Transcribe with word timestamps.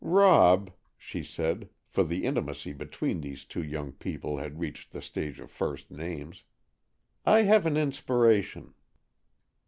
"Rob," 0.03 0.71
she 0.97 1.21
said, 1.23 1.69
for 1.85 2.03
the 2.03 2.25
intimacy 2.25 2.73
between 2.73 3.21
these 3.21 3.45
two 3.45 3.61
young 3.61 3.91
people 3.91 4.37
had 4.39 4.59
reached 4.59 4.93
the 4.93 4.99
stage 4.99 5.39
of 5.39 5.51
first 5.51 5.91
names, 5.91 6.43
"I 7.23 7.43
have 7.43 7.67
an 7.67 7.77
inspiration." 7.77 8.73